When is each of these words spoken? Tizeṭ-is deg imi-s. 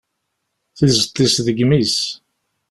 Tizeṭ-is 0.77 1.33
deg 1.45 1.57
imi-s. 1.65 1.97